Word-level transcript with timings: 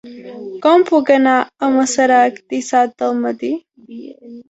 Com 0.65 0.85
puc 0.91 1.11
anar 1.17 1.35
a 1.45 1.71
Masarac 1.77 2.43
dissabte 2.57 3.11
al 3.13 3.17
matí? 3.29 3.55